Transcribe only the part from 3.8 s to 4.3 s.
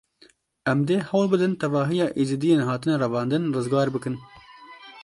bikin.